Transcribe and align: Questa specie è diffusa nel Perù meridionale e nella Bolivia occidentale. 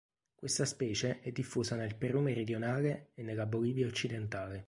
Questa 0.33 0.65
specie 0.65 1.19
è 1.21 1.31
diffusa 1.31 1.75
nel 1.75 1.93
Perù 1.95 2.21
meridionale 2.21 3.11
e 3.13 3.21
nella 3.21 3.45
Bolivia 3.45 3.85
occidentale. 3.85 4.59